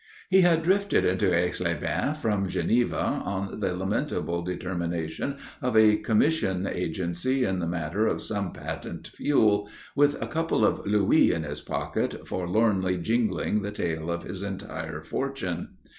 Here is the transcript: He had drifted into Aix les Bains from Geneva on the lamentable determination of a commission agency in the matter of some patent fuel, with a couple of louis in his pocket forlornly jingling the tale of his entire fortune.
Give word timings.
He 0.31 0.41
had 0.41 0.63
drifted 0.63 1.05
into 1.05 1.31
Aix 1.31 1.59
les 1.61 1.75
Bains 1.75 2.17
from 2.17 2.47
Geneva 2.47 3.21
on 3.23 3.59
the 3.59 3.75
lamentable 3.77 4.41
determination 4.41 5.37
of 5.61 5.77
a 5.77 5.97
commission 5.97 6.65
agency 6.65 7.43
in 7.43 7.59
the 7.59 7.67
matter 7.67 8.07
of 8.07 8.23
some 8.23 8.51
patent 8.51 9.07
fuel, 9.09 9.69
with 9.95 10.19
a 10.19 10.25
couple 10.25 10.65
of 10.65 10.87
louis 10.87 11.31
in 11.31 11.43
his 11.43 11.61
pocket 11.61 12.27
forlornly 12.27 12.97
jingling 12.97 13.61
the 13.61 13.69
tale 13.69 14.09
of 14.09 14.23
his 14.23 14.41
entire 14.41 15.01
fortune. 15.03 15.77